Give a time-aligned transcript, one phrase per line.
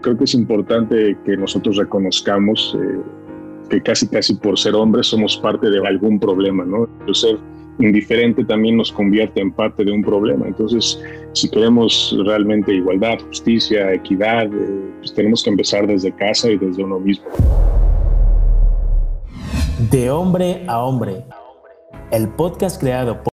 [0.00, 3.00] Creo que es importante que nosotros reconozcamos eh,
[3.68, 6.88] que casi casi por ser hombres somos parte de algún problema, ¿no?
[7.06, 7.38] El ser
[7.78, 10.46] indiferente también nos convierte en parte de un problema.
[10.46, 11.00] Entonces,
[11.32, 16.82] si queremos realmente igualdad, justicia, equidad, eh, pues tenemos que empezar desde casa y desde
[16.82, 17.26] uno mismo.
[19.90, 21.24] De hombre a hombre,
[22.10, 23.24] el podcast creado por